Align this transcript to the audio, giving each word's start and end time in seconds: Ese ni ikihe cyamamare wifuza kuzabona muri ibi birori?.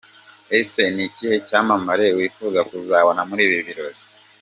Ese 0.59 0.81
ni 0.95 1.03
ikihe 1.09 1.35
cyamamare 1.47 2.05
wifuza 2.17 2.59
kuzabona 2.69 3.21
muri 3.29 3.41
ibi 3.47 3.57
birori?. 3.67 3.99